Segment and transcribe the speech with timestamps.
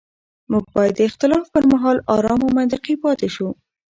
[0.51, 3.47] موږ باید د اختلاف پر مهال ارام او منطقي پاتې شو